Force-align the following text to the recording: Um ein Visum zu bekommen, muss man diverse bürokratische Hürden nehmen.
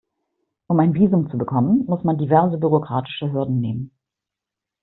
Um 0.67 0.79
ein 0.79 0.95
Visum 0.95 1.29
zu 1.29 1.37
bekommen, 1.37 1.85
muss 1.85 2.03
man 2.03 2.17
diverse 2.17 2.57
bürokratische 2.57 3.31
Hürden 3.31 3.59
nehmen. 3.61 3.91